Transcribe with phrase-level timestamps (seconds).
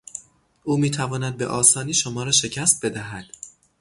[0.63, 3.25] او میتواند به آسانی شما را شکست بدهد.